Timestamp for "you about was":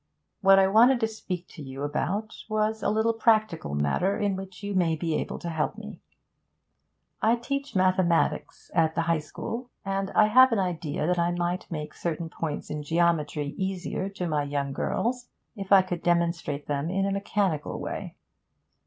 1.61-2.81